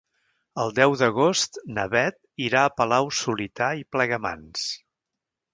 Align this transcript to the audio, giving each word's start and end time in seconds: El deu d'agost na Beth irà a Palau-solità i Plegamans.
El 0.61 0.71
deu 0.79 0.95
d'agost 1.01 1.59
na 1.75 1.83
Beth 1.91 2.17
irà 2.47 2.65
a 2.65 2.73
Palau-solità 2.81 3.71
i 3.83 3.89
Plegamans. 3.97 4.69